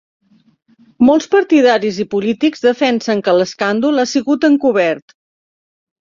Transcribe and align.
Molts 1.09 1.27
partidaris 1.33 1.99
i 2.03 2.05
polítics 2.13 2.63
defensen 2.63 3.21
que 3.27 3.35
l'escàndol 3.41 4.05
ha 4.05 4.07
sigut 4.13 4.47
encobert. 4.49 5.15